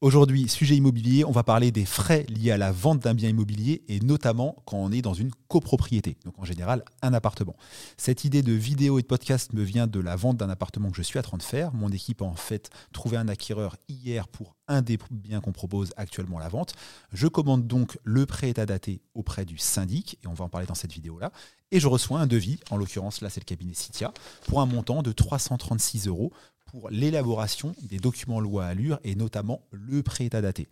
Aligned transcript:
Aujourd'hui, 0.00 0.48
sujet 0.48 0.76
immobilier, 0.76 1.24
on 1.24 1.32
va 1.32 1.42
parler 1.42 1.72
des 1.72 1.84
frais 1.84 2.24
liés 2.28 2.52
à 2.52 2.56
la 2.56 2.70
vente 2.70 3.00
d'un 3.00 3.14
bien 3.14 3.30
immobilier 3.30 3.82
et 3.88 3.98
notamment 3.98 4.54
quand 4.64 4.76
on 4.76 4.92
est 4.92 5.02
dans 5.02 5.12
une 5.12 5.32
copropriété, 5.48 6.16
donc 6.24 6.38
en 6.38 6.44
général 6.44 6.84
un 7.02 7.12
appartement. 7.14 7.56
Cette 7.96 8.22
idée 8.22 8.42
de 8.42 8.52
vidéo 8.52 9.00
et 9.00 9.02
de 9.02 9.08
podcast 9.08 9.52
me 9.54 9.64
vient 9.64 9.88
de 9.88 9.98
la 9.98 10.14
vente 10.14 10.36
d'un 10.36 10.50
appartement 10.50 10.92
que 10.92 10.96
je 10.96 11.02
suis 11.02 11.18
en 11.18 11.22
train 11.22 11.36
de 11.36 11.42
faire. 11.42 11.74
Mon 11.74 11.88
équipe 11.88 12.22
a 12.22 12.26
en 12.26 12.36
fait 12.36 12.70
trouvé 12.92 13.16
un 13.16 13.26
acquéreur 13.26 13.74
hier 13.88 14.28
pour 14.28 14.54
un 14.68 14.82
des 14.82 14.98
biens 15.10 15.40
qu'on 15.40 15.50
propose 15.50 15.90
actuellement 15.96 16.38
à 16.38 16.42
la 16.42 16.48
vente. 16.48 16.74
Je 17.12 17.26
commande 17.26 17.66
donc 17.66 17.98
le 18.04 18.24
prêt 18.24 18.50
état 18.50 18.66
daté 18.66 19.00
auprès 19.14 19.44
du 19.44 19.58
syndic 19.58 20.16
et 20.22 20.28
on 20.28 20.32
va 20.32 20.44
en 20.44 20.48
parler 20.48 20.68
dans 20.68 20.76
cette 20.76 20.92
vidéo-là. 20.92 21.32
Et 21.72 21.80
je 21.80 21.88
reçois 21.88 22.20
un 22.20 22.28
devis, 22.28 22.60
en 22.70 22.76
l'occurrence 22.76 23.20
là 23.20 23.30
c'est 23.30 23.40
le 23.40 23.46
cabinet 23.46 23.74
Citia, 23.74 24.12
pour 24.46 24.60
un 24.60 24.66
montant 24.66 25.02
de 25.02 25.10
336 25.10 26.06
euros 26.06 26.32
pour 26.70 26.90
l'élaboration 26.90 27.74
des 27.82 27.98
documents 27.98 28.40
loi 28.40 28.66
Allure 28.66 29.00
et 29.04 29.14
notamment 29.14 29.62
le 29.72 30.02
pré-état 30.02 30.40
daté. 30.40 30.68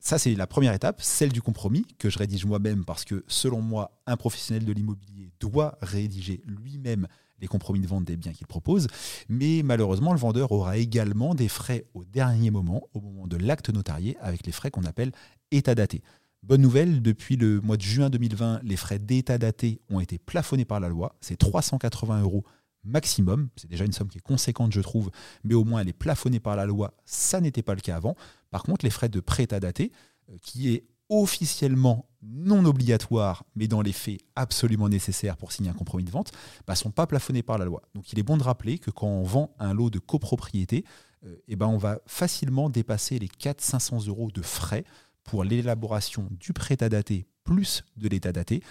Ça, 0.00 0.18
c'est 0.18 0.34
la 0.34 0.46
première 0.46 0.74
étape, 0.74 1.02
celle 1.02 1.32
du 1.32 1.42
compromis 1.42 1.84
que 1.98 2.08
je 2.08 2.18
rédige 2.18 2.44
moi-même 2.46 2.84
parce 2.84 3.04
que, 3.04 3.24
selon 3.26 3.60
moi, 3.60 4.00
un 4.06 4.16
professionnel 4.16 4.64
de 4.64 4.72
l'immobilier 4.72 5.32
doit 5.40 5.76
rédiger 5.82 6.40
lui-même 6.46 7.08
les 7.40 7.46
compromis 7.46 7.80
de 7.80 7.86
vente 7.86 8.04
des 8.04 8.16
biens 8.16 8.32
qu'il 8.32 8.46
propose. 8.46 8.86
Mais 9.28 9.62
malheureusement, 9.64 10.12
le 10.12 10.18
vendeur 10.18 10.52
aura 10.52 10.76
également 10.76 11.34
des 11.34 11.48
frais 11.48 11.86
au 11.94 12.04
dernier 12.04 12.50
moment, 12.50 12.82
au 12.94 13.00
moment 13.00 13.26
de 13.26 13.36
l'acte 13.36 13.70
notarié, 13.70 14.16
avec 14.20 14.46
les 14.46 14.52
frais 14.52 14.70
qu'on 14.70 14.84
appelle 14.84 15.12
état 15.50 15.74
daté. 15.74 16.02
Bonne 16.44 16.62
nouvelle, 16.62 17.02
depuis 17.02 17.36
le 17.36 17.60
mois 17.60 17.76
de 17.76 17.82
juin 17.82 18.10
2020, 18.10 18.60
les 18.62 18.76
frais 18.76 19.00
d'état 19.00 19.38
daté 19.38 19.80
ont 19.90 20.00
été 20.00 20.18
plafonnés 20.18 20.64
par 20.64 20.78
la 20.78 20.88
loi. 20.88 21.16
C'est 21.20 21.36
380 21.36 22.22
euros 22.22 22.44
maximum. 22.84 23.48
C'est 23.56 23.68
déjà 23.68 23.84
une 23.84 23.92
somme 23.92 24.08
qui 24.08 24.18
est 24.18 24.22
conséquente, 24.22 24.72
je 24.72 24.80
trouve, 24.80 25.10
mais 25.44 25.54
au 25.54 25.64
moins 25.64 25.80
elle 25.80 25.88
est 25.88 25.92
plafonnée 25.92 26.40
par 26.40 26.56
la 26.56 26.66
loi. 26.66 26.94
Ça 27.04 27.40
n'était 27.40 27.62
pas 27.62 27.74
le 27.74 27.80
cas 27.80 27.96
avant. 27.96 28.16
Par 28.50 28.62
contre, 28.62 28.84
les 28.84 28.90
frais 28.90 29.08
de 29.08 29.20
prêt 29.20 29.52
à 29.52 29.60
dater, 29.60 29.92
euh, 30.30 30.36
qui 30.42 30.72
est 30.72 30.84
officiellement 31.10 32.06
non 32.22 32.64
obligatoire, 32.64 33.44
mais 33.54 33.68
dans 33.68 33.80
les 33.80 33.92
faits 33.92 34.20
absolument 34.36 34.88
nécessaire 34.88 35.36
pour 35.36 35.52
signer 35.52 35.70
un 35.70 35.74
compromis 35.74 36.04
de 36.04 36.10
vente, 36.10 36.32
ne 36.32 36.66
bah, 36.66 36.74
sont 36.74 36.90
pas 36.90 37.06
plafonnés 37.06 37.42
par 37.42 37.58
la 37.58 37.64
loi. 37.64 37.82
Donc 37.94 38.12
il 38.12 38.18
est 38.18 38.22
bon 38.22 38.36
de 38.36 38.42
rappeler 38.42 38.78
que 38.78 38.90
quand 38.90 39.06
on 39.06 39.22
vend 39.22 39.54
un 39.58 39.72
lot 39.72 39.90
de 39.90 39.98
copropriété, 39.98 40.84
euh, 41.24 41.36
eh 41.48 41.56
ben, 41.56 41.66
on 41.66 41.78
va 41.78 42.00
facilement 42.06 42.70
dépasser 42.70 43.18
les 43.18 43.28
400-500 43.28 44.08
euros 44.08 44.30
de 44.30 44.42
frais 44.42 44.84
pour 45.24 45.44
l'élaboration 45.44 46.28
du 46.30 46.52
prêt 46.52 46.82
à 46.82 46.88
dater 46.88 47.26
plus 47.48 47.82
de 47.96 48.08
l'état 48.08 48.30
daté. 48.30 48.62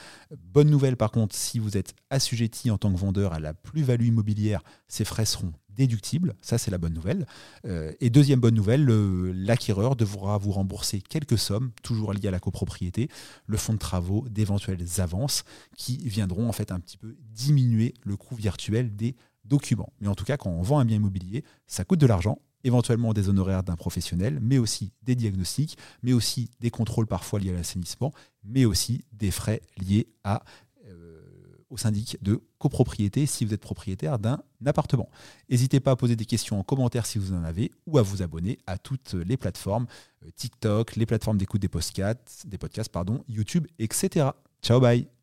Bonne 0.53 0.70
nouvelle 0.70 0.97
par 0.97 1.09
contre, 1.09 1.36
si 1.36 1.58
vous 1.58 1.78
êtes 1.78 1.95
assujetti 2.11 2.70
en 2.70 2.78
tant 2.78 2.94
que 2.94 2.97
vendeur 2.97 3.33
à 3.33 3.39
la 3.39 3.56
plus-value 3.56 4.06
immobilière, 4.06 4.61
ces 4.88 5.03
frais 5.03 5.25
seront 5.25 5.52
déductibles. 5.70 6.36
Ça, 6.42 6.59
c'est 6.59 6.70
la 6.70 6.78
bonne 6.78 6.94
nouvelle. 6.94 7.25
Euh, 7.66 7.92
et 8.02 8.11
deuxième 8.11 8.39
bonne 8.39 8.53
nouvelle, 8.53 8.86
l'acquéreur 8.86 9.95
devra 9.95 10.38
vous 10.38 10.52
rembourser 10.52 11.02
quelques 11.02 11.39
sommes, 11.39 11.72
toujours 11.81 12.14
liées 12.14 12.28
à 12.28 12.31
la 12.31 12.39
copropriété, 12.39 13.09
le 13.48 13.58
fonds 13.58 13.73
de 13.73 13.80
travaux, 13.80 14.28
d'éventuelles 14.30 14.86
avances 15.00 15.44
qui 15.75 15.98
viendront 15.98 16.48
en 16.48 16.52
fait 16.52 16.72
un 16.72 16.80
petit 16.80 16.98
peu 16.98 17.16
diminuer 17.31 17.95
le 18.03 18.16
coût 18.16 18.36
virtuel 18.36 18.95
des 18.95 19.16
documents. 19.44 19.92
Mais 20.02 20.08
en 20.08 20.16
tout 20.16 20.25
cas, 20.25 20.38
quand 20.38 20.52
on 20.52 20.61
vend 20.61 20.78
un 20.78 20.86
bien 20.86 20.98
immobilier, 20.98 21.44
ça 21.66 21.83
coûte 21.83 22.00
de 22.00 22.05
l'argent 22.05 22.38
éventuellement 22.64 23.14
des 23.14 23.30
honoraires 23.30 23.64
d'un 23.64 23.76
professionnel, 23.76 24.40
mais 24.42 24.58
aussi 24.58 24.92
des 25.04 25.16
diagnostics, 25.16 25.78
mais 26.04 26.14
aussi 26.14 26.50
des 26.60 26.70
contrôles 26.70 27.08
parfois 27.08 27.40
liés 27.40 27.52
à 27.52 27.54
l'assainissement, 27.54 28.14
mais 28.44 28.66
aussi 28.66 29.06
des 29.14 29.32
frais 29.32 29.62
liés 29.78 30.08
à, 30.24 30.44
euh, 30.86 31.22
au 31.70 31.78
syndic 31.78 32.18
de 32.22 32.42
copropriété 32.58 33.26
si 33.26 33.46
vous 33.46 33.54
êtes 33.54 33.62
propriétaire 33.62 34.20
d'un 34.20 34.42
appartement. 34.66 35.10
N'hésitez 35.50 35.80
pas 35.80 35.92
à 35.92 35.96
poser 35.96 36.16
des 36.16 36.26
questions 36.26 36.60
en 36.60 36.64
commentaire 36.64 37.06
si 37.06 37.18
vous 37.20 37.34
en 37.34 37.44
avez 37.44 37.72
ou 37.86 37.98
à 37.98 38.02
vous 38.02 38.22
abonner 38.22 38.58
à 38.68 38.78
toutes 38.78 39.14
les 39.14 39.38
plateformes, 39.38 39.88
euh, 40.24 40.30
TikTok, 40.36 40.96
les 40.96 41.06
plateformes 41.06 41.38
d'écoute 41.38 41.62
des 41.62 41.70
podcasts, 41.70 42.46
des 42.48 42.58
podcasts 42.58 42.92
pardon, 42.92 43.24
YouTube, 43.28 43.68
etc. 43.80 44.30
Ciao, 44.62 44.80
bye 44.80 45.17